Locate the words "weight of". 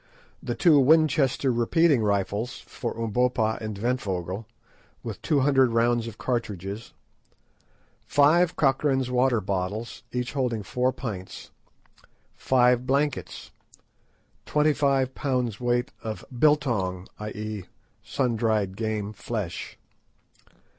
15.59-16.25